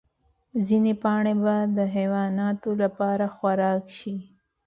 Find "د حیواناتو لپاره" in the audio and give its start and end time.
1.77-3.25